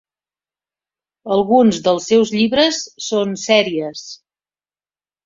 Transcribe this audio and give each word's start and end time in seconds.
Alguns 1.35 1.79
dels 1.87 2.07
seus 2.11 2.31
llibres 2.37 2.79
són 3.09 3.37
sèries. 3.43 4.03